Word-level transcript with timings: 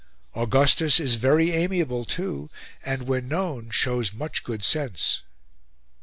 Augustus 0.35 0.99
is 0.99 1.13
very 1.13 1.51
amiable, 1.51 2.03
too, 2.05 2.49
and, 2.83 3.03
when 3.03 3.27
known, 3.27 3.69
shows 3.69 4.13
much 4.13 4.43
good 4.43 4.63
sense." 4.63 5.21